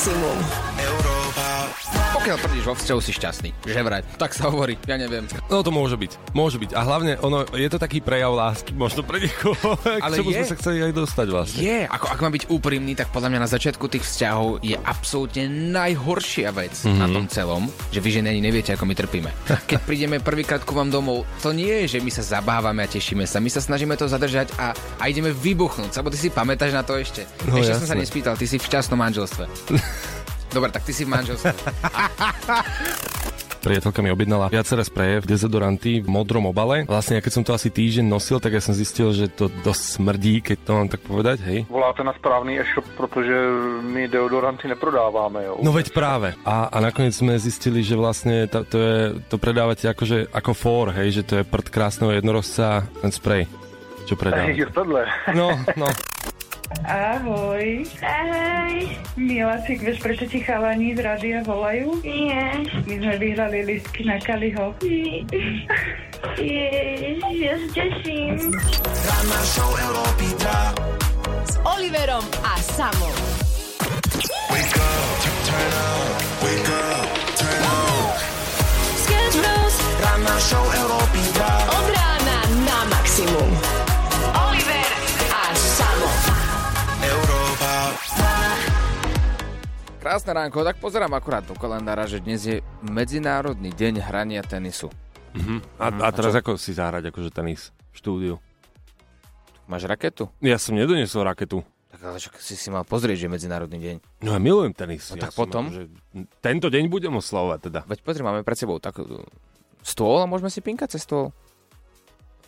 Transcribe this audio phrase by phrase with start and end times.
[0.00, 0.69] maximum.
[2.20, 5.24] Pokiaľ tvrdíš vo vzťahu si šťastný, že vraj, tak sa hovorí, ja neviem.
[5.48, 6.76] No to môže byť, môže byť.
[6.76, 10.44] A hlavne, ono, je to taký prejav lásky, možno pre niekoho, Ale k čomu je.
[10.44, 11.64] sme sa chceli aj dostať vlastne.
[11.64, 15.48] Je, ako ak mám byť úprimný, tak podľa mňa na začiatku tých vzťahov je absolútne
[15.72, 17.00] najhoršia vec mm-hmm.
[17.00, 19.32] na tom celom, že vy ženy ani neviete, ako my trpíme.
[19.72, 23.24] Keď prídeme prvýkrát ku vám domov, to nie je, že my sa zabávame a tešíme
[23.24, 25.96] sa, my sa snažíme to zadržať a, a ideme vybuchnúť.
[25.96, 27.24] Sabo ty si pamätáš na to ešte?
[27.48, 28.04] No, ešte som sa jasné.
[28.04, 29.48] nespýtal, ty si v šťastnom manželstve.
[30.50, 31.54] Dobre, tak ty si v manželstve.
[33.60, 36.88] Priateľka mi objednala viaceré spreje, dezodoranty v modrom obale.
[36.88, 40.40] Vlastne, keď som to asi týždeň nosil, tak ja som zistil, že to dosť smrdí,
[40.40, 41.58] keď to mám tak povedať, hej.
[41.68, 43.36] Voláte na správný e-shop, protože
[43.84, 45.54] my deodoranty neprodáváme, jo.
[45.60, 46.32] No veď práve.
[46.40, 50.96] A, a nakoniec sme zistili, že vlastne to, to, je, to predávate akože, ako for,
[50.96, 53.44] hej, že to je prd krásneho jednorozca, ten sprej,
[54.08, 54.72] čo predávate.
[54.76, 55.04] Tohle.
[55.36, 55.92] No, no.
[56.86, 57.82] Ahoj.
[57.98, 58.74] Ahoj.
[59.18, 61.98] Miláčik, vieš, prečo ti chalani z rádia volajú?
[62.06, 62.62] Nie.
[62.86, 64.70] My sme vyhrali listky na Kaliho.
[66.38, 68.38] Ježiš, ja sa teším.
[71.42, 73.18] S Oliverom a Samom.
[74.54, 78.14] Wake up, turn up, wake up, turn up.
[78.94, 79.74] Sketch Bros.
[79.98, 81.22] Ranná show Európy
[90.00, 94.88] Krásne ránko, tak pozerám akurát do kalendára, že dnes je Medzinárodný deň hrania tenisu.
[95.76, 98.34] A, a teraz ako si zahrať akože tenis v štúdiu?
[99.68, 100.32] Máš raketu?
[100.40, 101.60] Ja som nedoniesol raketu.
[101.92, 104.24] Tak ale však si si mal pozrieť, že je Medzinárodný deň.
[104.24, 105.04] No ja milujem tenis.
[105.12, 105.68] No ja tak potom?
[105.68, 105.84] Akože,
[106.40, 107.80] tento deň budem oslavovať teda.
[107.84, 109.04] Veď pozri, máme pred sebou takú
[109.84, 111.28] stôl a môžeme si pinkať cez stôl.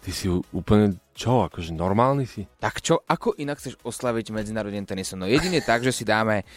[0.01, 0.25] Ty si
[0.57, 2.49] úplne, čo, akože normálny si?
[2.65, 5.21] Tak čo, ako inak chceš oslaviť Medzinárodný tenisu?
[5.21, 6.49] No jedine tak, že si dáme,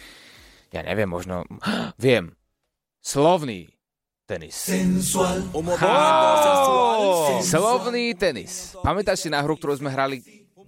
[0.76, 1.48] ja neviem, možno,
[2.04, 2.36] viem,
[3.00, 3.72] slovný
[4.28, 4.68] tenis.
[5.80, 7.40] Oh!
[7.40, 8.76] Slovný tenis.
[8.84, 10.20] Pamätáš si na hru, ktorú sme hrali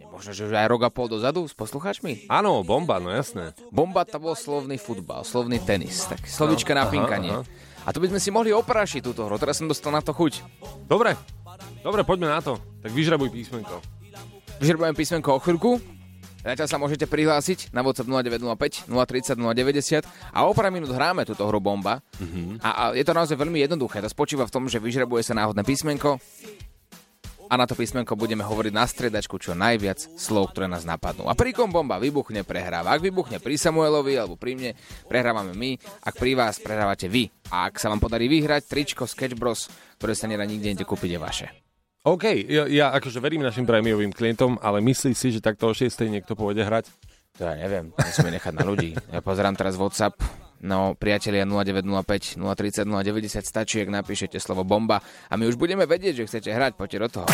[0.09, 2.27] možno, že už aj rok a pol dozadu s poslucháčmi?
[2.33, 3.53] Áno, bomba, no jasné.
[3.71, 6.09] Bomba to bol slovný futbal, slovný tenis.
[6.09, 7.35] Tak slovička na aha, pinkanie.
[7.35, 7.47] aha.
[7.87, 9.39] A to by sme si mohli oprášiť túto hru.
[9.39, 10.43] Teraz som dostal na to chuť.
[10.91, 11.15] Dobre,
[11.87, 12.59] dobre, poďme na to.
[12.83, 13.79] Tak vyžrebuj písmenko.
[14.59, 15.98] Vyžrebujem písmenko o chvíľku.
[16.49, 21.45] Zatiaľ sa môžete prihlásiť na WhatsApp 0905 030 090 a o pár minút hráme túto
[21.45, 22.01] hru Bomba.
[22.17, 22.65] Mm-hmm.
[22.65, 24.01] A, a je to naozaj veľmi jednoduché.
[24.01, 26.17] To spočíva v tom, že vyžrebuje sa náhodné písmenko
[27.49, 31.29] a na to písmenko budeme hovoriť na striedačku čo najviac slov, ktoré nás napadnú.
[31.29, 32.97] A pri kom bomba vybuchne, prehráva.
[32.97, 34.71] Ak vybuchne pri Samuelovi alebo pri mne,
[35.09, 35.77] prehrávame my.
[36.05, 37.29] Ak pri vás, prehrávate vy.
[37.49, 41.11] A ak sa vám podarí vyhrať, tričko Sketch Bros, ktoré sa nedá nikde inde kúpiť,
[41.17, 41.68] je vaše.
[42.09, 45.93] OK, ja, ja akože verím našim prémiovým klientom, ale myslíš si, že takto o 6.
[46.09, 46.89] niekto pôjde hrať?
[47.37, 48.97] To ja neviem, musíme nechať na ľudí.
[49.13, 50.17] Ja pozerám teraz WhatsApp,
[50.65, 56.25] no priatelia 0905 030 090 stačí, ak napíšete slovo bomba a my už budeme vedieť,
[56.25, 57.27] že chcete hrať, poďte do toho.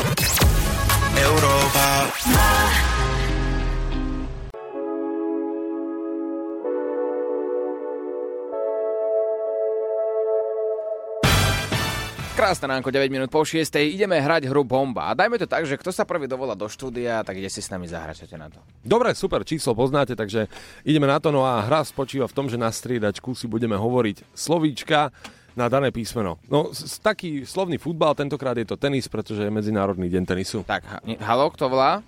[12.45, 13.57] Krásne ránko, 9 minút po 6.
[13.73, 15.09] Ideme hrať hru Bomba.
[15.09, 17.73] A dajme to tak, že kto sa prvý dovolá do štúdia, tak ide si s
[17.73, 18.61] nami zahrať, čo na to.
[18.85, 20.53] Dobre, super, číslo poznáte, takže
[20.85, 21.33] ideme na to.
[21.33, 25.09] No a hra spočíva v tom, že na striedačku si budeme hovoriť slovíčka
[25.57, 26.37] na dané písmeno.
[26.53, 30.69] No, s- taký slovný futbal, tentokrát je to tenis, pretože je Medzinárodný deň tenisu.
[30.69, 32.05] Tak, ha- ne- halo, kto volá?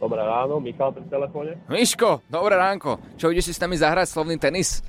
[0.00, 1.60] Dobré ráno, Michal pri telefóne.
[1.68, 2.96] Miško, dobré ránko.
[3.20, 4.80] Čo, ideš si s nami zahrať slovný tenis?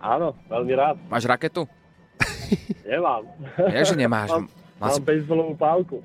[0.00, 0.96] Áno, veľmi rád.
[1.12, 1.68] Máš raketu?
[2.82, 3.22] Nemám.
[3.70, 4.28] Ja, že nemáš.
[4.30, 4.44] Mám,
[4.78, 5.96] mám si- bejsbolovú pálku.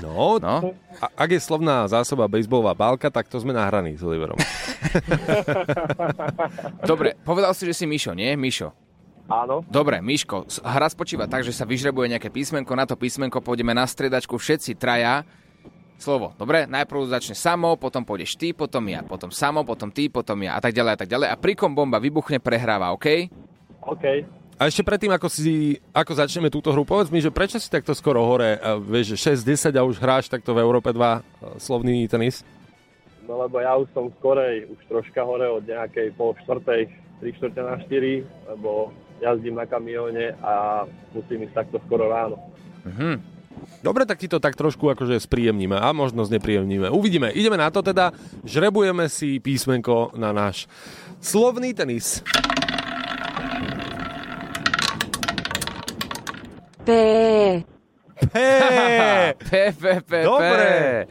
[0.00, 4.34] No, No, a, ak je slovná zásoba bejsbolová pálka, tak to sme nahraní s Oliverom.
[6.84, 8.32] dobre, povedal si, že si Mišo, nie?
[8.34, 8.72] Mišo.
[9.24, 13.72] Áno, Dobre, Miško, hra spočíva tak, že sa vyžrebuje nejaké písmenko, na to písmenko pôjdeme
[13.72, 15.24] na striedačku všetci traja.
[15.96, 16.68] Slovo, dobre?
[16.68, 20.60] Najprv začne samo, potom pôjdeš ty, potom ja, potom samo, potom ty, potom ja a
[20.60, 21.28] tak ďalej a tak ďalej.
[21.32, 23.32] A prikom bomba vybuchne, prehráva, OK?
[23.80, 24.04] OK.
[24.54, 27.90] A ešte predtým, ako, si, ako začneme túto hru, povedz mi, že prečo si takto
[27.90, 28.54] skoro hore,
[28.86, 31.20] vieš, že 6-10 a už hráš takto v Európe 2 e,
[31.58, 32.46] slovný tenis?
[33.26, 36.86] No lebo ja už som skorej, už troška hore od nejakej pol štvrtej,
[37.18, 42.38] 3 štvrte na 4, lebo jazdím na kamióne a musím ísť takto skoro ráno.
[42.86, 43.34] Mhm.
[43.80, 46.90] Dobre, tak ti to tak trošku akože spríjemníme a možno znepríjemníme.
[46.90, 47.30] Uvidíme.
[47.32, 48.12] Ideme na to teda.
[48.44, 50.66] Žrebujeme si písmenko na náš
[51.22, 52.20] slovný tenis.
[56.84, 56.90] P.
[58.14, 58.36] P,
[59.40, 60.12] P, P, P.
[60.22, 61.08] Dobre.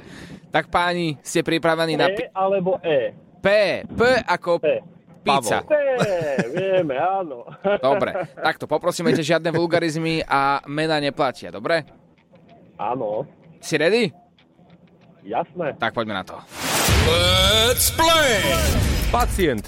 [0.53, 2.13] Tak páni, ste pripravení na...
[2.13, 3.17] E alebo E?
[3.41, 3.47] P,
[3.89, 4.79] P ako P.
[5.23, 5.63] Pizza.
[5.63, 5.71] Pavol.
[6.03, 7.47] Nie, vieme, áno.
[7.87, 11.87] Dobre, takto, poprosíme ťa žiadne vulgarizmy a mena neplatia, dobre?
[12.75, 13.23] Áno,
[13.63, 14.11] Si ready?
[15.23, 15.79] jasné.
[15.79, 16.35] Tak poďme na to.
[19.09, 19.63] Pacient.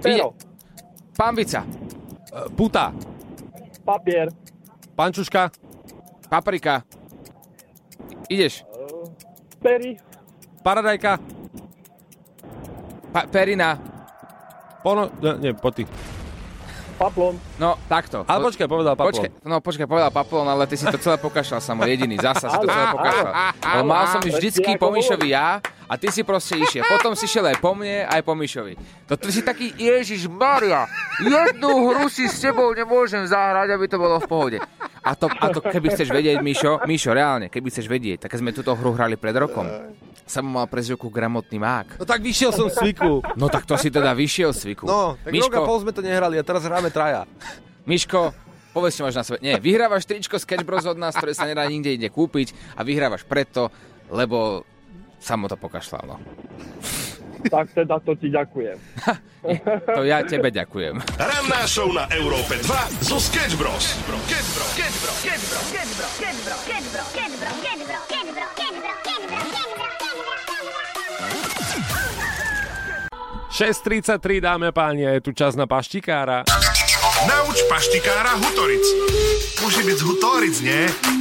[0.00, 0.32] Pero,
[1.12, 1.60] Pambica,
[2.56, 3.13] Puta.
[3.84, 4.28] Papier,
[4.96, 5.50] Pančuška.
[6.26, 6.82] paprika.
[8.26, 8.64] Ideš.
[9.60, 10.00] pery,
[10.60, 11.20] Paradajka.
[13.12, 13.76] Pa- perina.
[14.80, 15.08] Pono...
[15.20, 15.84] Nie, nie, poď ty.
[16.94, 18.24] paplon, No, takto.
[18.24, 19.12] Ale počkaj, povedal Paplon.
[19.12, 22.56] Počkaj, no počkaj, povedal Paplon, ale ty si to celé pokašľal samo jediný, zasa si
[22.56, 23.32] to celé pokašľal.
[23.70, 25.58] Ale mal som vždycky po Mišovi ja
[25.94, 26.82] a ty si proste išiel.
[26.90, 28.74] Potom si šiel aj po mne, aj po Mišovi.
[29.06, 30.90] To ty si taký, Ježiš Maria,
[31.22, 34.58] jednu hru si s tebou nemôžem zahrať, aby to bolo v pohode.
[35.06, 38.50] A to, a to keby chceš vedieť, Mišo, Mišo, reálne, keby chceš vedieť, tak sme
[38.50, 39.70] túto hru hrali pred rokom,
[40.26, 42.02] som mal prezivku gramotný mák.
[42.02, 43.22] No tak vyšiel som z cviku.
[43.38, 44.88] No tak to si teda vyšiel z cviku.
[44.88, 47.28] No, tak rok a pol sme to nehrali a teraz hráme traja.
[47.86, 48.32] Miško,
[48.72, 49.38] povedz, čo máš na sebe.
[49.44, 53.28] Nie, vyhrávaš tričko Sketch Bros od nás, ktoré sa nedá nikde ide kúpiť a vyhrávaš
[53.28, 53.68] preto,
[54.08, 54.64] lebo
[55.24, 56.04] samo to pokašľal.
[56.04, 56.16] No.
[57.48, 58.78] tak teda to ti ďakujem.
[59.92, 61.00] To ja tebe ďakujem.
[61.20, 63.92] Ranná show na Európe 2 zo Sketch Bros.
[64.28, 64.70] Sketch Bros.
[64.72, 65.14] Sketch Bros.
[73.54, 76.42] 6.33, dáme páni, je tu čas na paštikára.
[77.30, 78.82] Nauč paštikára Hutoric.
[79.62, 81.13] Musí byť z Hutoric, nie?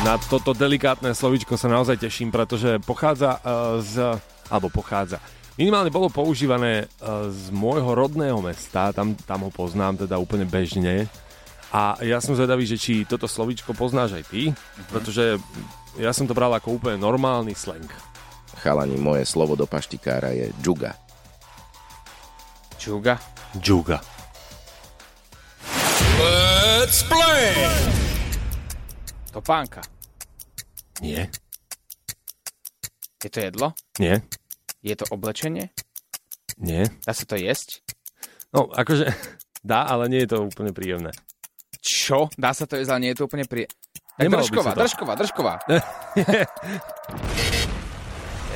[0.00, 4.16] Na toto delikátne slovičko sa naozaj teším, pretože pochádza uh, z...
[4.48, 5.20] alebo pochádza.
[5.60, 11.04] Minimálne bolo používané uh, z môjho rodného mesta, tam, tam ho poznám teda úplne bežne.
[11.68, 14.50] A ja som zvedavý, že či toto slovičko poznáš aj ty,
[14.88, 15.36] pretože
[16.00, 17.86] ja som to bral ako úplne normálny slang.
[18.64, 20.96] Chalani, moje slovo do paštikára je džuga.
[22.80, 23.20] Čuga.
[23.52, 24.00] Džuga.
[29.30, 29.80] Topánka.
[31.00, 31.32] Nie,
[33.24, 33.72] Je to jedlo?
[33.98, 34.20] nie,
[34.84, 35.72] Je to oblečenie?
[36.60, 36.84] nie.
[37.08, 37.80] Dá sa to jesť?
[38.52, 39.08] No, akože
[39.70, 41.12] dá, ale nie je to úplne príjemné.
[41.80, 42.28] Čo?
[42.36, 43.64] Dá sa to jesť, ale nie je to úplne prie...
[44.20, 45.54] Tak Nemalo držková, držková, držková.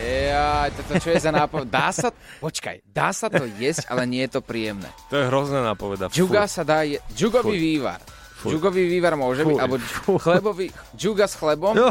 [0.04, 1.64] Ja, toto čo je za nápad?
[1.64, 2.12] Dá sa...
[2.44, 4.92] Počkaj, dá sa to jesť, ale nie je to príjemné.
[5.08, 6.12] To je hrozná nápoveda.
[6.12, 7.00] Džuga sa dá je...
[7.16, 8.04] Džugový vývar.
[8.44, 8.52] Fuj.
[8.52, 9.62] Džugový vývar môže byť, Fuj.
[9.64, 10.18] alebo Fuj.
[10.20, 10.66] chlebový...
[10.92, 11.72] Džuga s chlebom?
[11.72, 11.88] Jo,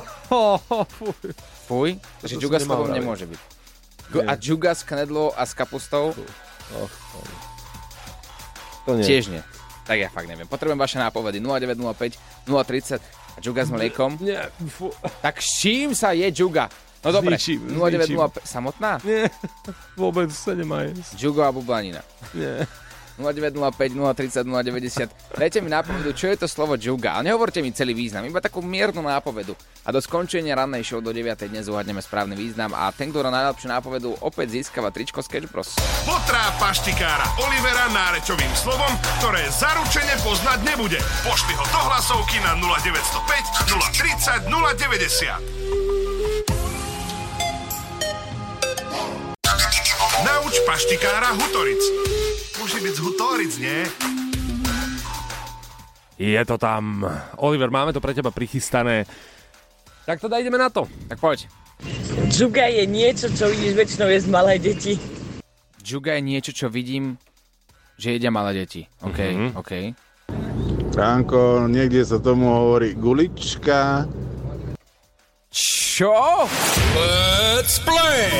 [0.88, 1.18] fuj.
[1.66, 1.90] Fuj,
[2.22, 3.40] som džuga s chlebom nemôže byť.
[4.12, 6.14] Gu- A džuga s knedlou a s kapustou?
[8.86, 9.02] To nie.
[9.02, 9.42] Tiež nie.
[9.84, 10.46] Tak ja fakt neviem.
[10.46, 11.40] Potrebujem vaše nápovedy.
[11.40, 12.16] 0905
[12.46, 13.02] 030
[13.34, 14.16] a džuga s mliekom.
[14.22, 16.68] Nie, fu, Tak s čím sa je džuga?
[17.02, 18.48] No dobre, ničím, s 0905...
[18.48, 18.96] Samotná?
[19.04, 19.28] nie,
[19.98, 21.18] vôbec sa nemá jesť.
[21.18, 22.00] Džugo a bublanina.
[22.32, 22.64] Nie.
[23.18, 25.38] 0905 030 090.
[25.38, 27.14] Dajte mi nápovedu, čo je to slovo džuga.
[27.20, 29.54] Ale nehovorte mi celý význam, iba takú miernu nápovedu.
[29.86, 31.52] A do skončenia rannej show do 9.
[31.52, 35.76] dnes uhadneme správny význam a ten, kto dá najlepšiu nápovedu, opäť získava tričko Sketch Bros.
[36.08, 40.98] Potrá paštikára Olivera nárečovým slovom, ktoré zaručene poznať nebude.
[41.28, 45.84] Pošli ho do hlasovky na 0905 030 090.
[50.24, 51.84] Nauč paštikára Hutoric.
[52.64, 53.80] Musí byť z Hutoric, nie?
[56.16, 57.04] Je to tam.
[57.36, 59.04] Oliver, máme to pre teba prichystané.
[60.08, 60.88] Tak teda ideme na to.
[61.12, 61.52] Tak poď.
[62.32, 64.96] Džuga je niečo, čo vidíš väčšinou jesť malé deti.
[65.76, 67.20] Džuga je niečo, čo vidím,
[68.00, 68.88] že jedia malé deti.
[69.04, 69.48] OK, Mhm.
[69.60, 69.72] OK.
[70.96, 74.08] Franko, niekde sa tomu hovorí gulička.
[75.52, 76.16] Čo?
[76.96, 78.32] Let's play!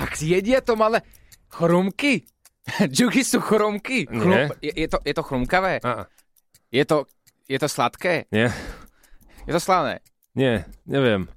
[0.00, 1.04] Tak jedia to malé
[1.52, 2.24] chrumky?
[2.94, 4.06] Džugy sú chrumky?
[4.10, 4.50] Nie.
[4.60, 5.78] je, je, to, je to chrumkavé?
[5.82, 6.10] A,
[6.68, 7.06] Je to,
[7.46, 8.26] je to sladké?
[8.30, 8.50] nie,
[9.46, 10.02] Je to slané?
[10.34, 11.30] nie, neviem.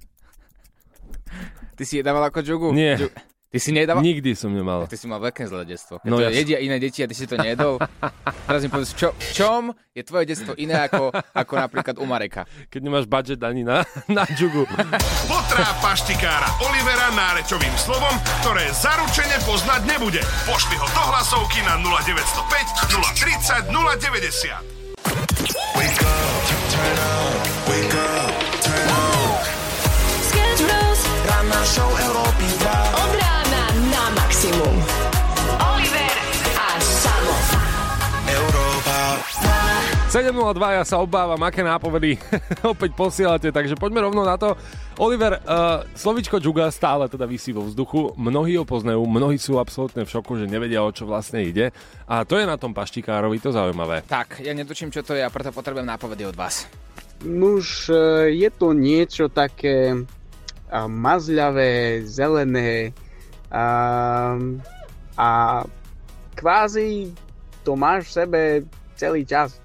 [1.78, 2.68] Ty si jedával ako džugu?
[2.74, 2.98] Nie.
[3.00, 3.14] Džu-
[3.50, 3.98] Ty si nedával?
[4.00, 4.86] Nikdy som nemal.
[4.86, 5.98] Ty si mal veľké zlé detstvo.
[5.98, 7.82] Keď No no, to ja- jedia iné deti a ty si to nejedol.
[8.46, 12.46] Teraz mi povedz, čo, v čom je tvoje detstvo iné ako, ako napríklad u Mareka?
[12.70, 14.70] Keď nemáš budget ani na, na džugu.
[15.26, 20.22] Potrá paštikára Olivera nárečovým slovom, ktoré zaručene poznať nebude.
[20.46, 22.86] Pošli ho do hlasovky na 0905
[23.18, 24.79] 030 090.
[40.30, 42.14] 7.02, ja sa obávam, aké nápovedy
[42.62, 44.54] opäť posielate, takže poďme rovno na to.
[45.02, 48.14] Oliver, uh, slovičko džuga stále teda vysí vo vzduchu.
[48.14, 51.74] Mnohí ho poznajú, mnohí sú absolútne v šoku, že nevedia, o čo vlastne ide.
[52.06, 54.06] A to je na tom paštikárovi to zaujímavé.
[54.06, 56.70] Tak, ja netučím, čo to je a preto potrebujem nápovedy od vás.
[57.26, 59.98] Nuž, e, je to niečo také
[60.70, 62.94] a, mazľavé, zelené
[63.50, 63.66] a,
[65.18, 65.28] a
[66.38, 67.10] kvázi
[67.66, 68.40] to máš v sebe
[68.94, 69.58] celý čas.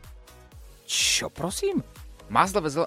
[0.86, 1.82] Čo, prosím?
[2.30, 2.86] Mazlové zel...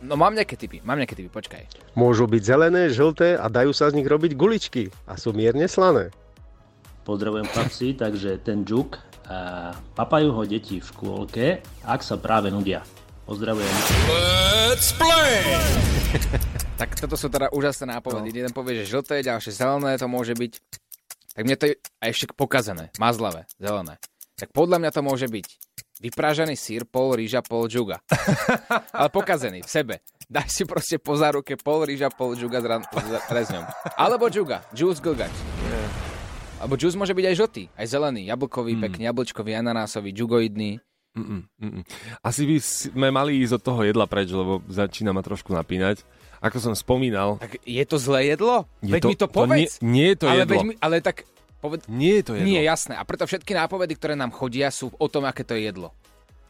[0.00, 1.68] No mám nejaké typy, mám nejaké typy, počkaj.
[1.92, 6.08] Môžu byť zelené, žlté a dajú sa z nich robiť guličky a sú mierne slané.
[7.04, 8.96] Pozdravujem chlapci, takže ten džuk,
[9.30, 11.46] a papajú ho deti v škôlke,
[11.86, 12.82] ak sa práve nudia.
[13.28, 13.70] Pozdravujem.
[14.10, 15.54] Let's play!
[16.80, 18.34] tak toto sú teda úžasné nápovedy.
[18.34, 18.36] No.
[18.42, 20.52] Jeden povie, že žlté, ďalšie zelené to môže byť.
[21.38, 24.02] Tak mne to je a ešte pokazené, mazlavé, zelené.
[24.34, 25.46] Tak podľa mňa to môže byť
[26.00, 28.00] vyprážaný sír, pol rýža, pol džuga.
[28.96, 29.94] Ale pokazený, v sebe.
[30.26, 33.64] Daj si proste po záruke pol rýža, pol džuga s, ran- s rezňom.
[34.00, 35.32] Alebo džuga, juice glgač.
[36.60, 38.82] Alebo juice môže byť aj žltý, aj zelený, jablkový, mm.
[38.88, 40.80] pekný, jablčkový, ananásový, džugoidný.
[41.10, 41.82] Mm-mm, mm-mm.
[42.22, 46.06] Asi by sme mali ísť od toho jedla preč, lebo začína ma trošku napínať.
[46.38, 47.36] Ako som spomínal...
[47.42, 48.64] Tak je to zlé jedlo?
[48.80, 49.72] Je veď to, mi to povedz.
[49.76, 50.52] To nie, nie je to ale jedlo.
[50.54, 51.26] Veď mi, ale tak
[51.60, 51.84] poved...
[51.86, 52.48] Nie je to jedlo.
[52.48, 52.96] Nie, jasné.
[52.96, 55.92] A preto všetky nápovedy, ktoré nám chodia, sú o tom, aké to je jedlo.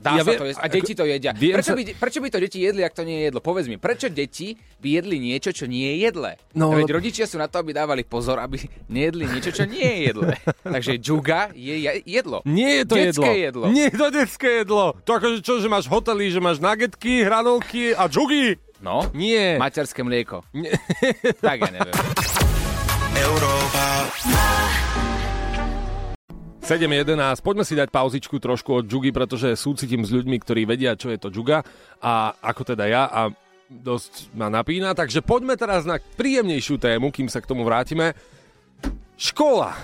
[0.00, 0.60] Dá Ja sa viem, to jesť.
[0.64, 1.36] A deti to jedia.
[1.36, 3.44] Prečo, sa- by, prečo by to deti jedli, ak to nie je jedlo?
[3.44, 6.40] Povedz mi, prečo deti by jedli niečo, čo nie je jedlé?
[6.56, 8.56] No, Veď rodičia sú na to, aby dávali pozor, aby
[8.88, 10.40] nejedli niečo, čo nie je jedlé.
[10.72, 12.40] Takže džuga je je- jedlo.
[12.48, 13.12] Nie je to Detské
[13.44, 13.68] jedlo.
[13.68, 13.76] jedlo.
[13.76, 14.84] Nie je to detské jedlo.
[15.04, 18.56] To akože čo, že máš hotely, že máš nuggetky, hranolky a džugy.
[18.80, 19.60] No, Nie.
[19.60, 20.40] materské mlieko.
[21.44, 21.92] tak ja neviem.
[23.20, 23.79] Európa.
[26.70, 31.10] 7.11, poďme si dať pauzičku trošku od džugy, pretože súcitím s ľuďmi, ktorí vedia, čo
[31.10, 31.66] je to džuga
[31.98, 33.34] a ako teda ja a
[33.70, 38.14] dosť ma napína, takže poďme teraz na príjemnejšiu tému, kým sa k tomu vrátime.
[39.14, 39.74] Škola.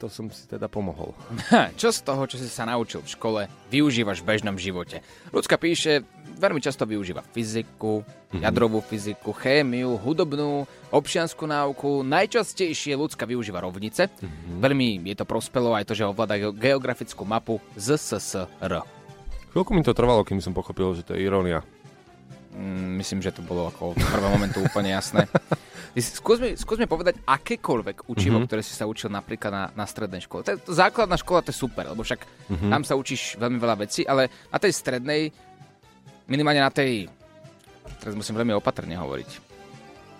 [0.00, 1.16] To som si teda pomohol.
[1.52, 3.40] Ha, čo z toho, čo si sa naučil v škole,
[3.72, 5.00] využívaš v bežnom živote?
[5.32, 6.04] Ľudská píše,
[6.36, 8.40] veľmi často využíva fyziku, mm-hmm.
[8.40, 12.00] jadrovú fyziku, chémiu, hudobnú, občianskú náuku.
[12.02, 14.06] Najčastejšie ľudská využíva rovnice.
[14.06, 14.58] Mm-hmm.
[14.58, 18.84] Veľmi je to prospelo aj to, že ovláda ge- geografickú mapu ZSSR.
[19.50, 21.64] Chvíľku mi to trvalo, kým som pochopil, že to je irónia.
[22.52, 25.28] Mm, myslím, že to bolo ako v prvom momentu úplne jasné.
[25.96, 28.44] Skús mi, skús mi povedať akékoľvek učivo, Mhm.
[28.44, 28.46] mm-hmm.
[28.46, 30.44] ktoré si sa učil napríklad na, na strednej škole.
[30.44, 32.28] To, je- to základná škola to je super, lebo však Mhm.
[32.50, 32.70] mm-hmm.
[32.70, 35.32] tam sa učíš veľmi veľa vecí, ale na tej strednej,
[36.26, 37.06] minimálne na tej,
[37.98, 39.30] teraz musím veľmi opatrne hovoriť.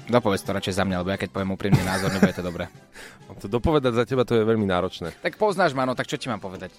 [0.06, 2.70] Dopovedz to radšej za mňa, lebo ja keď poviem úprimný názor, nebude to dobré.
[3.26, 5.10] Mám to dopovedať za teba, to je veľmi náročné.
[5.18, 6.70] Tak poznáš ma, no, tak čo ti mám povedať?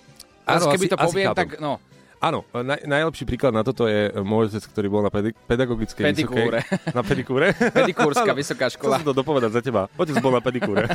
[0.47, 1.39] Áno, keby asi- to asi poviem, chápem.
[1.43, 1.79] tak no,
[2.17, 6.65] Áno, naj, najlepší príklad na toto je môj otec, ktorý bol na pedi- pedagogickej Pedikúre.
[6.65, 6.97] vysokej...
[6.97, 7.47] Na pedikúre?
[7.77, 8.97] Pedikúrska vysoká Chcel škola.
[8.97, 9.85] som to dopovedať za teba.
[9.93, 10.89] Otec bol na pedikúre.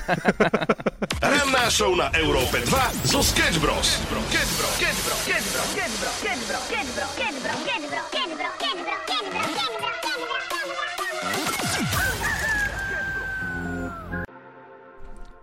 [1.22, 4.02] Ranná show na Európe 2 zo Sketch Bros.
[4.02, 4.74] Sketch Bros.
[4.74, 5.20] Sketch Bros.
[5.22, 5.70] Sketch Bros.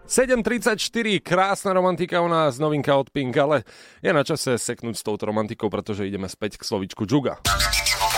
[0.10, 3.62] 7.34, krásna romantika u nás, novinka od Pink, ale
[4.02, 7.38] je na čase seknúť s touto romantikou, pretože ideme späť k slovičku džuga.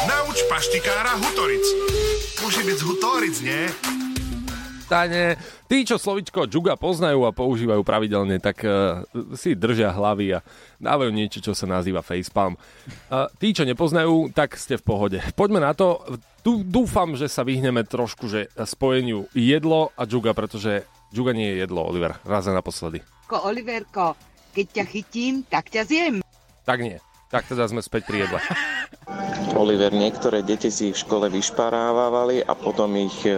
[0.07, 1.67] Nauč paštikára Hutoric.
[2.39, 3.67] Môže byť z Hutoric, nie?
[4.87, 5.35] Tane,
[5.67, 9.03] tí, čo slovičko džuga poznajú a používajú pravidelne, tak uh,
[9.35, 10.43] si držia hlavy a
[10.79, 12.55] dávajú niečo, čo sa nazýva facepalm.
[13.11, 15.19] Uh, tí, čo nepoznajú, tak ste v pohode.
[15.35, 15.99] Poďme na to.
[16.39, 21.83] Tu dúfam, že sa vyhneme trošku že spojeniu jedlo a džuga, pretože Džuga je jedlo,
[21.83, 23.03] Oliver, raz a naposledy.
[23.27, 24.15] Ko, Oliverko,
[24.55, 26.15] keď ťa chytím, tak ťa zjem.
[26.63, 27.03] Tak nie.
[27.31, 28.39] Tak teda sme späť pri jedle.
[29.61, 33.35] Oliver, niektoré deti si v škole vyšparávali a potom ich e,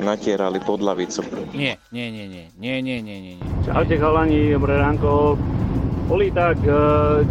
[0.00, 1.24] natierali pod lavicu.
[1.56, 3.36] Nie, nie, nie, nie, nie, nie, nie, nie.
[3.64, 5.40] Čaute chalani, dobré ránko.
[6.04, 6.72] Boli tak e,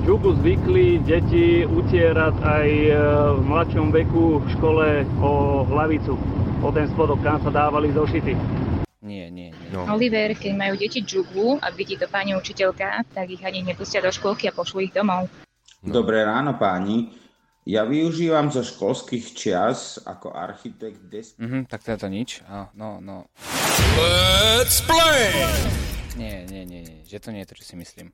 [0.02, 2.94] džugu zvykli deti utierať aj e,
[3.38, 4.88] v mladšom veku v škole
[5.22, 6.18] o hlavicu.
[6.66, 8.34] O ten spodok, kam sa dávali zošity.
[9.02, 9.86] Nie, nie, No.
[9.86, 14.10] Oliver, keď majú deti džugu a vidí to pani učiteľka, tak ich ani nepustia do
[14.10, 15.30] školky a pošlu ich domov.
[15.86, 17.14] Dobré ráno páni.
[17.70, 21.38] Ja využívam zo školských čias ako architekt des...
[21.38, 22.42] Mhm, tak teda to nič.
[22.74, 23.30] No, no.
[23.94, 25.30] Let's play!
[26.18, 28.10] Nie, nie, nie, nie, že to nie je to, čo si myslím.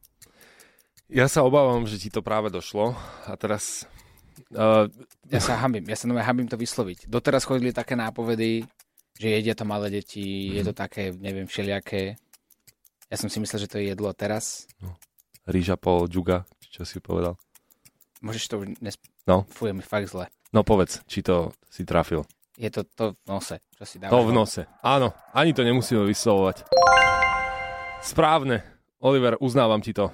[1.07, 3.87] Ja sa obávam, že ti to práve došlo a teraz...
[4.51, 4.91] Uh,
[5.31, 7.07] Ja sa hambím, ja sa nové hambím to vysloviť.
[7.09, 8.67] Doteraz chodili také nápovedy,
[9.15, 12.19] že jedia to malé deti, je to také, neviem, všelijaké.
[13.07, 14.67] Ja som si myslel, že to je jedlo teraz.
[15.45, 17.37] Ríža pol džuga, čo si povedal.
[18.19, 18.65] Môžeš to už...
[18.81, 19.41] Nesp- No.
[19.49, 20.29] Fuj, je mi fakt zle.
[20.53, 22.29] No povedz, či to si trafil.
[22.61, 24.13] Je to to v nose, čo si dávaš.
[24.13, 24.61] To v nose.
[24.85, 26.61] Áno, ani to nemusíme vyslovovať.
[28.01, 28.61] Správne.
[29.01, 30.13] Oliver, uznávam ti to.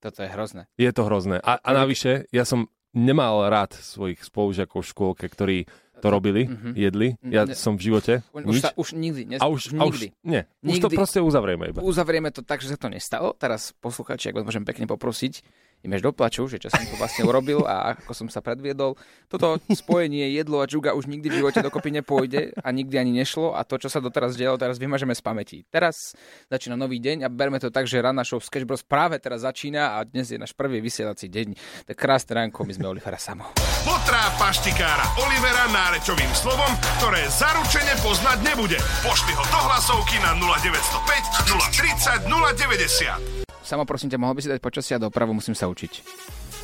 [0.00, 0.68] Toto je hrozné.
[0.76, 1.36] Je to hrozné.
[1.40, 5.58] A, a navyše, ja som nemal rád svojich spolužiakov v škôlke, ktorí
[5.94, 6.70] to robili, Mhm.
[6.74, 7.08] jedli.
[7.22, 8.22] Ja Ne- som v živote.
[8.30, 8.48] Už, nič.
[8.48, 9.22] už, sa, už nikdy.
[9.26, 10.08] Nes, a už, a už, nikdy.
[10.22, 10.96] nie, už to Nikdy.
[10.96, 11.80] proste uzavrieme iba.
[11.80, 13.32] Uzavrieme to tak, že sa to nestalo.
[13.32, 15.40] Teraz posluchači, ak vás môžem pekne poprosiť,
[15.84, 16.16] ideme až do
[16.48, 18.96] že čo som to vlastne urobil a ako som sa predviedol.
[19.28, 23.52] Toto spojenie jedlo a džuga už nikdy v živote dokopy nepôjde a nikdy ani nešlo
[23.52, 25.58] a to, čo sa doteraz dialo, teraz vymažeme z pamäti.
[25.68, 26.16] Teraz
[26.48, 30.00] začína nový deň a berme to tak, že ranná show Sketch Bros práve teraz začína
[30.00, 31.52] a dnes je náš prvý vysielací deň.
[31.84, 33.52] Tak krásne ránko, my sme Olivera Samo.
[33.84, 38.80] Potrá paštikára Olivera nárečovým slovom, ktoré zaručene poznať nebude.
[39.04, 43.43] Pošli ho do hlasovky na 0905 030 090.
[43.64, 45.92] Samo prosím ťa, mohol by si dať počasia a dopravu, musím sa učiť.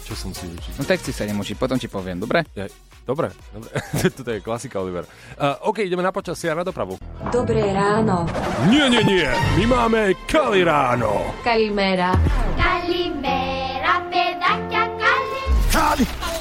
[0.05, 0.77] Čo som si učiť?
[0.77, 2.45] No texty sa idem učiť, potom ti poviem, dobre?
[2.53, 2.69] Ja,
[3.09, 3.73] dobre, dobre.
[4.21, 5.09] Toto je klasika, Oliver.
[5.41, 7.01] Uh, OK, ideme na počasie a na dopravu.
[7.33, 8.29] Dobré ráno.
[8.69, 9.29] Nie, nie, nie.
[9.57, 11.33] My máme Kali ráno.
[11.41, 12.13] Kalimera.
[12.61, 14.83] Kalimera, pedaťa,
[15.73, 16.40] Kali.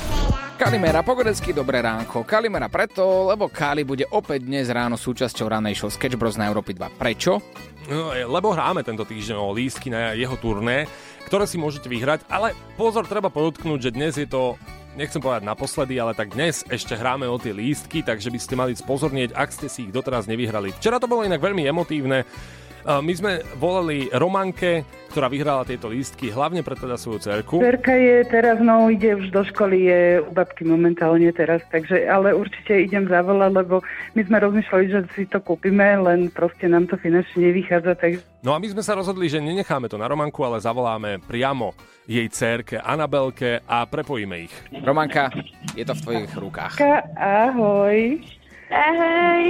[0.69, 2.21] Kalimera, pogodecký dobré ránko.
[2.21, 6.77] Kalimera preto, lebo Kali bude opäť dnes ráno súčasťou ranej show Sketch Bros na Európy
[6.77, 6.93] 2.
[6.93, 7.41] Prečo?
[7.89, 10.85] No, je- lebo hráme tento týždeň o lístky na jeho turné,
[11.25, 14.61] ktoré si môžete vyhrať, ale pozor, treba podotknúť, že dnes je to
[14.93, 18.77] nechcem povedať naposledy, ale tak dnes ešte hráme o tie lístky, takže by ste mali
[18.77, 20.69] spozornieť, ak ste si ich doteraz nevyhrali.
[20.77, 22.29] Včera to bolo inak veľmi emotívne.
[22.85, 27.59] My sme volali Romanke, ktorá vyhrala tieto lístky, hlavne pre teda svoju cerku.
[27.59, 32.31] Cerka je teraz, no ide už do školy, je u babky momentálne teraz, takže, ale
[32.37, 33.81] určite idem zavolať, lebo
[34.13, 38.55] my sme rozmýšľali, že si to kúpime, len proste nám to finančne nevychádza, takže No
[38.55, 41.75] a my sme sa rozhodli, že nenecháme to na Romanku, ale zavoláme priamo
[42.07, 44.55] jej cerke Anabelke a prepojíme ich.
[44.79, 45.27] Romanka,
[45.75, 46.79] je to v tvojich rukách.
[46.79, 48.38] Ka, ahoj.
[48.69, 49.43] Ahoj.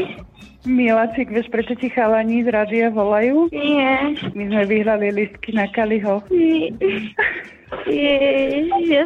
[0.68, 3.48] Miláčik, vieš, prečo ti chalani z rádia volajú?
[3.52, 4.16] Nie.
[4.36, 6.20] My sme vyhrali listky na Kaliho.
[6.28, 7.16] Jež,
[8.90, 9.04] ja.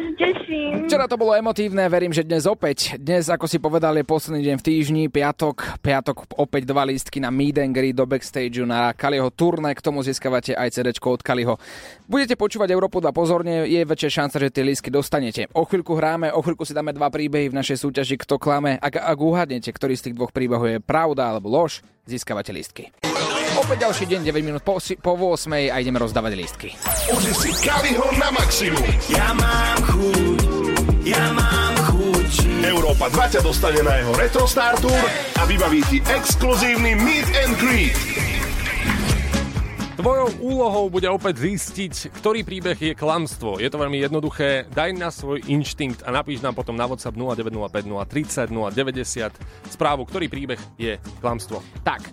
[0.88, 2.96] Včera to bolo emotívne, verím, že dnes opäť.
[2.96, 5.80] Dnes, ako si povedal, je posledný deň v týždni, piatok.
[5.84, 10.00] Piatok opäť dva lístky na Meet and Greet do backstage na Kaliho turné, k tomu
[10.00, 11.60] získavate aj CD od Kaliho.
[12.08, 15.48] Budete počúvať Európu 2 pozorne, je väčšia šanca, že tie lístky dostanete.
[15.52, 18.80] O chvíľku hráme, o chvíľku si dáme dva príbehy v našej súťaži Kto klame.
[18.80, 22.92] Ak, ak uhadnete, ktorý z tých dvoch príbehov je pravda alebo lož, získavate lístky.
[23.64, 26.76] Opäť ďalší deň, 9 minút po, po 8 a ideme rozdávať lístky.
[27.08, 28.84] Uži si Kaliho na maximum.
[29.08, 30.38] Ja mám chuť,
[31.08, 32.44] ja mám chuť.
[32.60, 35.00] Európa 2 ťa dostane na jeho Retro Star Tour
[35.40, 37.96] a vybaví ti exkluzívny Meet and Greet.
[39.96, 43.56] Tvojou úlohou bude opäť zistiť, ktorý príbeh je klamstvo.
[43.56, 44.68] Je to veľmi jednoduché.
[44.68, 50.28] Daj na svoj inštinkt a napíš nám potom na WhatsApp 0905 030 090 správu, ktorý
[50.28, 51.64] príbeh je klamstvo.
[51.80, 52.04] Tak,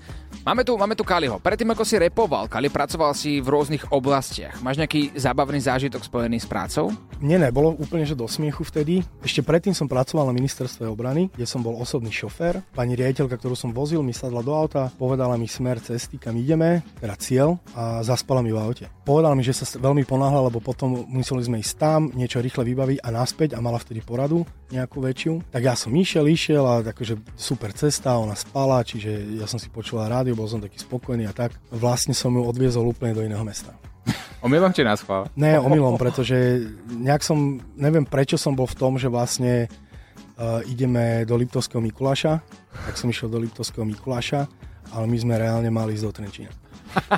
[0.46, 1.38] máme tu, máme tu Kaliho.
[1.38, 4.60] Predtým, ako si repoval, Kali, pracoval si v rôznych oblastiach.
[4.66, 6.90] Máš nejaký zábavný zážitok spojený s prácou?
[7.22, 9.06] Nie, ne, bolo úplne že do smiechu vtedy.
[9.22, 12.66] Ešte predtým som pracoval na ministerstve obrany, kde som bol osobný šofér.
[12.74, 16.82] Pani riaditeľka, ktorú som vozil, mi sadla do auta, povedala mi smer cesty, kam ideme,
[16.98, 18.86] teda cieľ a zaspala mi v aute.
[19.06, 22.98] Povedala mi, že sa veľmi ponáhla, lebo potom museli sme ísť tam, niečo rýchle vybaviť
[23.06, 25.44] a naspäť a mala vtedy poradu nejakú väčšiu.
[25.52, 29.68] Tak ja som išiel, išiel a akože super cesta, ona spala, čiže ja som si
[29.68, 31.54] počula rádio, bol som taký spokojný a tak.
[31.70, 33.76] Vlastne som ju odviezol úplne do iného mesta.
[34.46, 35.30] Omylom či nás chvál?
[35.38, 41.22] Ne, omylom, pretože nejak som, neviem prečo som bol v tom, že vlastne uh, ideme
[41.30, 42.42] do Liptovského Mikuláša,
[42.90, 44.50] tak som išiel do Liptovského Mikuláša,
[44.98, 46.52] ale my sme reálne mali ísť do Trenčína.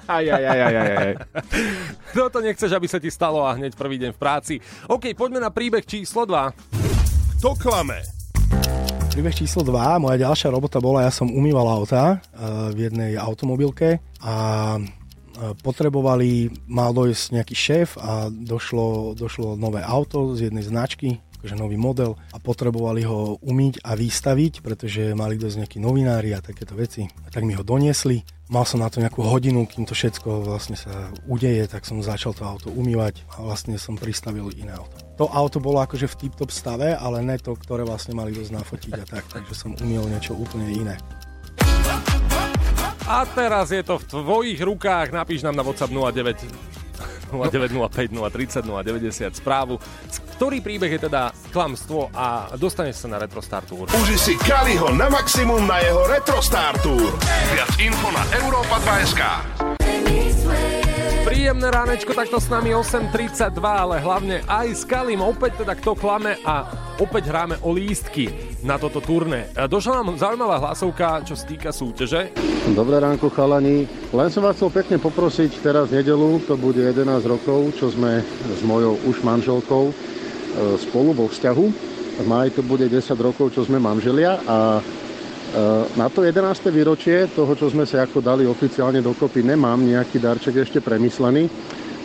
[0.06, 1.14] Aj, aj, aj, aj, aj, aj.
[2.14, 4.54] Kto to nechceš, aby sa ti stalo a hneď prvý deň v práci.
[4.86, 6.93] OK, poďme na príbeh číslo 2.
[7.44, 8.00] To klame.
[9.12, 14.00] Príbeh číslo 2, moja ďalšia robota bola, ja som umýval auta uh, v jednej automobilke
[14.24, 14.36] a
[14.80, 21.60] uh, potrebovali, mal dojsť nejaký šéf a došlo, došlo nové auto z jednej značky, akože
[21.60, 26.80] nový model a potrebovali ho umyť a vystaviť, pretože mali dosť nejakí novinári a takéto
[26.80, 27.04] veci.
[27.04, 28.24] A tak mi ho doniesli.
[28.54, 32.38] Mal som na to nejakú hodinu, kým to všetko vlastne sa udeje, tak som začal
[32.38, 34.94] to auto umývať a vlastne som pristavil iné auto.
[35.18, 38.94] To auto bolo akože v tip-top stave, ale ne to, ktoré vlastne mali dosť nafotiť
[39.02, 41.02] a tak, takže som umýl niečo úplne iné.
[43.10, 45.10] A teraz je to v tvojich rukách.
[45.10, 46.83] Napíš nám na WhatsApp 09
[47.34, 49.82] 0905 030 090 správu.
[50.38, 53.90] Ktorý príbeh je teda klamstvo a dostaneš sa na Retro Star Tour.
[53.90, 57.14] Uži si Kaliho na maximum na jeho Retro Star Tour.
[57.54, 59.22] Viac info na Európa 2.sk.
[61.24, 65.24] Príjemné ránečko, takto s nami 8.32, ale hlavne aj s Kalim.
[65.24, 66.68] Opäť teda kto klame a
[67.00, 68.53] opäť hráme o lístky.
[68.64, 69.52] Na toto turné.
[69.52, 72.32] E, Došla nám zaujímavá hlasovka, čo sa týka súťaže.
[72.72, 73.84] Dobré ránko chalani.
[74.16, 78.62] Len som vás chcel pekne poprosiť teraz nedelu, to bude 11 rokov, čo sme s
[78.64, 79.94] mojou už manželkou e,
[80.80, 81.66] spolu vo vzťahu.
[82.24, 84.82] V máji to bude 10 rokov, čo sme manželia a e,
[86.00, 86.40] na to 11.
[86.72, 91.52] výročie toho, čo sme sa ako dali oficiálne dokopy, nemám nejaký darček ešte premyslený.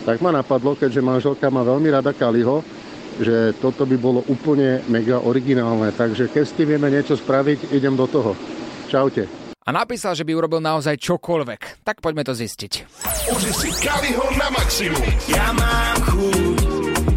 [0.03, 2.78] Tak ma napadlo, keďže manželka má veľmi rada Kaliho,
[3.17, 5.89] že toto by bolo úplne mega originálne.
[5.89, 8.37] Takže keď s tým vieme niečo spraviť, idem do toho.
[8.85, 9.25] Čaute.
[9.65, 11.85] A napísal, že by urobil naozaj čokoľvek.
[11.85, 12.89] Tak poďme to zistiť.
[13.29, 15.05] Uži si Kaliho na maximum.
[15.29, 16.57] Ja mám chuť,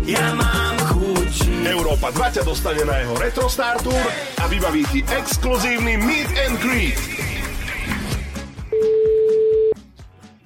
[0.05, 1.33] ja mám chuť.
[1.64, 4.05] Európa 2 ťa dostane na jeho Retro Star Tour
[4.37, 7.21] a vybaví ti exkluzívny Meet and Greet.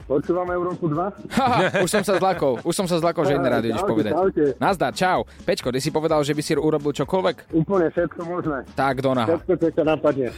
[0.07, 1.35] Počúvam Európu 2?
[1.35, 4.15] Haha, už som sa zlakol, už som sa zlakol, že iné rádio ideš povedať.
[4.15, 4.45] čaute.
[4.57, 5.27] Nazdar, čau.
[5.43, 7.51] Pečko, ty si povedal, že by si urobil čokoľvek?
[7.51, 8.63] Úplne všetko možné.
[8.73, 9.35] Tak, do naha.
[9.35, 10.29] Všetko, čo ťa napadne.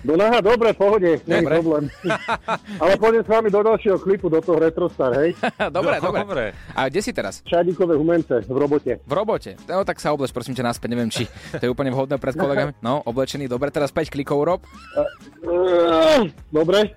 [0.00, 1.52] Do naha, dobre, pohode, nie je Dobre.
[1.52, 1.84] problém.
[2.78, 5.34] Ale pôjdem s vami do ďalšieho klipu, do toho Retrostar, hej?
[5.74, 6.20] dobre, No, dobre.
[6.22, 6.44] dobre.
[6.72, 7.42] A kde si teraz?
[7.42, 9.02] Šadíkové humence v robote.
[9.02, 9.58] V robote.
[9.66, 10.88] No tak sa obleč, prosím ťa, naspäť.
[10.88, 12.78] Neviem, či to je úplne vhodné pred kolegami.
[12.78, 13.50] No, oblečený.
[13.50, 14.60] Dobre, teraz 5 klikov rob.
[16.54, 16.94] Dobre.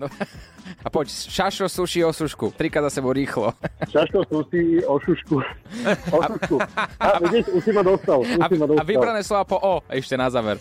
[0.84, 2.54] A poď, šašo, suši, osušku.
[2.58, 3.54] Trika za sebou rýchlo.
[3.90, 5.38] Šaško, susí, o šušku.
[6.16, 6.58] O šušku.
[7.00, 8.20] A vidíš, už si ma dostal.
[8.22, 10.60] Už A, si ma a vybrané slova po O ešte na záver.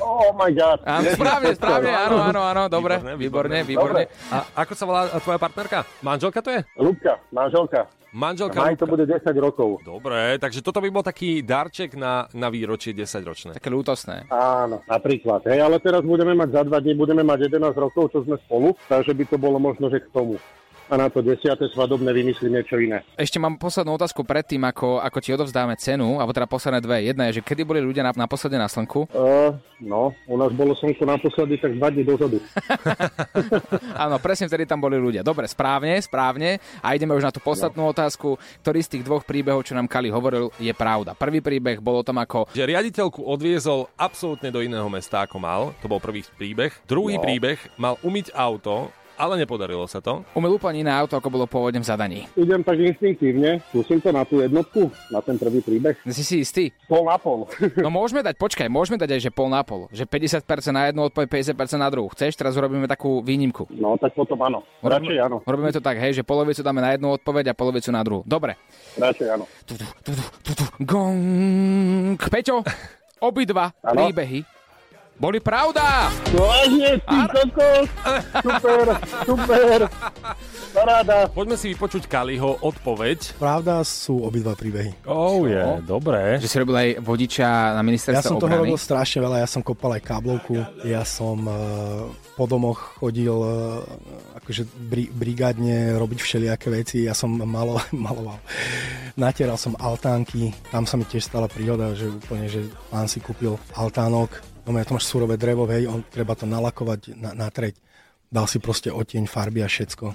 [0.00, 0.84] Oh my god.
[0.84, 4.12] Áno, správne, správne, áno, áno, áno, dobre, výborne, výborne.
[4.28, 5.88] A ako sa volá tvoja partnerka?
[6.04, 6.60] Manželka to je?
[6.76, 7.88] Ľubka, manželka.
[8.10, 9.86] Manželka Maj to bude 10 rokov.
[9.86, 13.50] Dobre, takže toto by bol taký darček na, na výročie 10 ročné.
[13.54, 14.26] Také ľútosné.
[14.34, 15.46] Áno, napríklad.
[15.46, 18.74] Hej, ale teraz budeme mať za dva dní, budeme mať 11 rokov, čo sme spolu,
[18.90, 20.42] takže by to bolo možno, že k tomu.
[20.90, 23.06] A na to desiate svadobné vymyslím niečo iné.
[23.14, 27.06] Ešte mám poslednú otázku predtým, ako, ako ti odovzdáme cenu, alebo teda posledné dve.
[27.06, 29.06] Jedna je, že kedy boli ľudia na, naposledy na slnku?
[29.14, 32.42] Uh, no, u nás bolo slnko naposledy tak dva dní dozadu.
[34.02, 35.22] Áno, presne vtedy tam boli ľudia.
[35.22, 36.58] Dobre, správne, správne.
[36.82, 38.34] A ideme už na tú poslednú otázku.
[38.60, 41.14] Ktorý z tých dvoch príbehov, čo nám Kali hovoril, je pravda?
[41.14, 45.70] Prvý príbeh bol o tom, ako Že riaditeľku odviezol absolútne do iného mesta, ako mal.
[45.80, 46.74] To bol prvý príbeh.
[46.84, 47.22] Druhý No.
[47.22, 50.24] príbeh mal umyť auto, ale nepodarilo sa to.
[50.32, 52.20] umel úplne iné auto, ako bolo pôvodne v zadaní.
[52.40, 56.00] Idem tak inštinktívne, skúsim to na tú jednotku, na ten prvý príbeh.
[56.08, 56.72] Si si istý?
[56.88, 57.44] Pol na pol.
[57.84, 59.92] No môžeme dať, počkaj, môžeme dať aj, že pol na pol.
[59.92, 62.08] Že 50% na jednu odpoveď, 50% na druhú.
[62.16, 62.32] Chceš?
[62.40, 63.68] Teraz urobíme takú výnimku.
[63.76, 64.64] No, tak potom áno.
[64.80, 65.44] Radšej áno.
[65.44, 68.24] Robíme to tak, hej, že polovicu dáme na jednu odpoveď a polovicu na druhú.
[68.24, 68.56] Dobre.
[68.96, 69.44] Radšej áno.
[70.80, 72.16] Gong.
[72.16, 72.64] Peťo,
[73.20, 74.59] obidva príbehy
[75.20, 76.08] boli pravda.
[76.30, 77.86] Vážne, ty kokos.
[78.40, 78.84] Super,
[79.22, 79.78] super.
[80.70, 81.28] Paráda.
[81.28, 83.36] Poďme si vypočuť Kaliho odpoveď.
[83.36, 85.04] Pravda sú obidva príbehy.
[85.04, 85.82] Oh, je, No.
[85.82, 86.38] dobré.
[86.38, 88.64] Že si robil aj vodiča na Ja ministerstve som toho obrany.
[88.64, 93.82] robil strašne veľa, ja som kopal aj káblovku, ja som uh, po domoch chodil uh,
[94.36, 98.38] akože bri- brigádne robiť všelijaké veci, ja som malo, maloval,
[99.14, 103.58] natieral som altánky, tam sa mi tiež stala príhoda, že úplne, že pán si kúpil
[103.74, 104.30] altánok,
[104.66, 107.78] no ja to máš surové drevo, hej, on, treba to nalakovať, na, natreť,
[108.30, 110.06] dal si proste oteň, farby a všetko.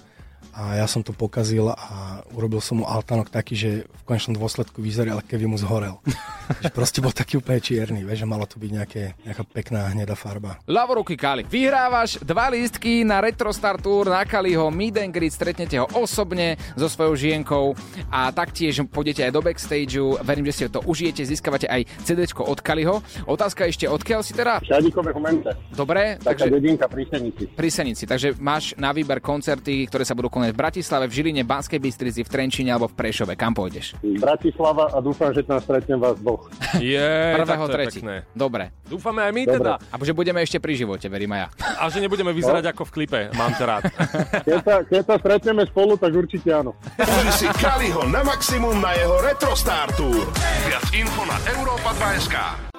[0.55, 4.83] A ja som to pokazil a urobil som mu altánok taký, že v konečnom dôsledku
[4.83, 6.03] vyzeral, keby mu zhorel.
[6.77, 10.59] proste bol taký úplne čierny, vieš, že malo to byť nejaké, nejaká pekná hnedá farba.
[10.67, 11.47] Ľavoruky Kali.
[11.47, 16.59] Vyhrávaš dva lístky na Retro Star Tour na Kaliho Meet and Greet, stretnete ho osobne
[16.75, 17.71] so svojou žienkou
[18.11, 20.19] a taktiež pôjdete aj do backstageu.
[20.21, 22.99] Verím, že si to užijete, získavate aj CD od Kaliho.
[23.29, 24.59] Otázka ešte, odkiaľ si teda?
[24.65, 25.55] Šadíkové humente.
[25.71, 27.43] Dobre, Taká takže dedinka pri Senici.
[27.47, 28.03] pri Senici.
[28.03, 32.24] Takže máš na výber koncerty, ktoré sa budú konať v Bratislave, v Žiline, Banskej Bystrici,
[32.25, 33.37] v Trenčine alebo v Prešove.
[33.37, 33.93] Kam pôjdeš?
[34.01, 36.49] Bratislava a dúfam, že tam stretnem vás dvoch.
[36.81, 37.99] Je, Prvého, to tretí.
[38.01, 38.25] pekné.
[38.33, 38.73] Dobre.
[38.89, 39.55] Dúfame aj my Dobre.
[39.61, 39.73] teda.
[39.79, 41.47] A že budeme ešte pri živote, verím aj ja.
[41.77, 43.19] A že nebudeme vyzerať ako v klipe.
[43.37, 43.83] Mám ťa rád.
[44.45, 46.77] Keď sa, keď sa stretneme spolu, tak určite áno.
[47.01, 49.53] Uži si Kaliho na maximum na jeho Retro
[49.97, 50.25] Tour.
[50.69, 52.74] Viac info na Europa 2.sk.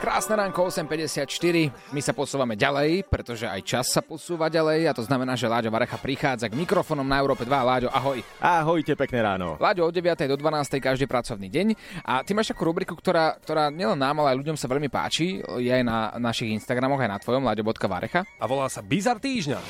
[0.00, 5.04] Krásne ránko 8.54, my sa posúvame ďalej, pretože aj čas sa posúva ďalej a to
[5.04, 7.52] znamená, že Láďo Varecha prichádza k mikrofónom na Európe 2.
[7.52, 8.24] Láďo, ahoj.
[8.40, 9.60] Ahojte, pekné ráno.
[9.60, 10.24] Láďo od 9.
[10.24, 10.80] do 12.
[10.80, 14.56] každý pracovný deň a ty máš takú rubriku, ktorá, ktorá nielen nám, ale aj ľuďom
[14.56, 18.24] sa veľmi páči, je aj na našich Instagramoch, aj na tvojom, Láďo.varecha.
[18.40, 19.60] A volá sa Bizar týždňa.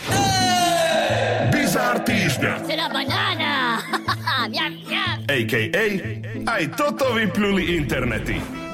[1.50, 2.52] Bizár týždňa.
[2.70, 3.82] Será banana.
[4.46, 5.18] miam, miam.
[5.26, 5.84] A.k.a.
[6.46, 8.69] Aj toto vypluli internety.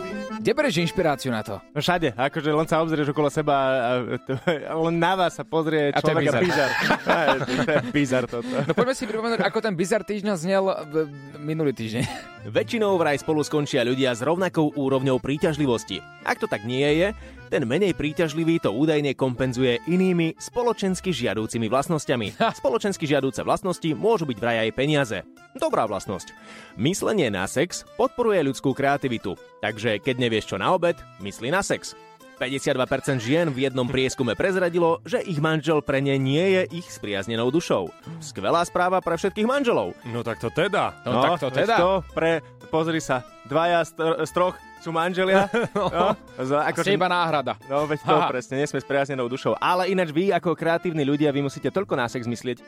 [0.47, 1.59] Kde bereš inšpiráciu na to?
[1.75, 4.39] No všade, akože len sa obzrieš okolo seba a to,
[4.87, 6.71] len na vás sa pozrie A človek a bizar.
[7.67, 8.47] to je bizar toto.
[8.47, 11.11] No poďme si pripomenúť, ako ten bizar týždňa znel v-
[11.43, 12.03] minulý týždeň.
[12.47, 15.99] Väčšinou vraj spolu skončia ľudia s rovnakou úrovňou príťažlivosti.
[16.23, 17.11] Ak to tak nie je,
[17.47, 22.35] ten menej príťažlivý to údajne kompenzuje inými spoločensky žiadúcimi vlastnosťami.
[22.61, 25.19] Spoločensky žiadúce vlastnosti môžu byť vraj aj peniaze.
[25.55, 26.35] Dobrá vlastnosť.
[26.75, 29.39] Myslenie na sex podporuje ľudskú kreativitu.
[29.63, 31.95] Takže keď nevieš čo na obed, myslí na sex.
[32.37, 37.49] 52% žien v jednom prieskume prezradilo, že ich manžel pre ne nie je ich spriaznenou
[37.49, 37.89] dušou.
[38.21, 39.97] Skvelá správa pre všetkých manželov.
[40.05, 40.93] No tak to teda.
[41.09, 41.77] No, tak to veď teda.
[41.81, 43.89] To pre, pozri sa, dvaja
[44.21, 44.53] z troch
[44.87, 45.51] sú manželia.
[45.77, 46.15] No.
[46.37, 47.57] Za, Ste iba náhrada.
[47.67, 48.29] No veď to Aha.
[48.29, 49.57] presne, nesme spriaznenou dušou.
[49.57, 52.59] Ale ináč vy ako kreatívni ľudia, vy musíte toľko na sex myslieť.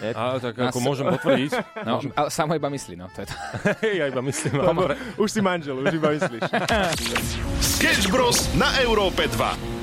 [0.00, 0.12] Nie?
[0.12, 1.52] A tak Na ako s- môžem potvrdiť.
[1.88, 3.06] No, ale samo iba myslí, no.
[3.12, 3.34] To je to.
[4.00, 4.52] ja iba myslím.
[4.60, 6.42] Lebo už si manžel, už iba myslíš.
[7.58, 8.50] Sketch Bros.
[8.54, 9.68] na Európe 2.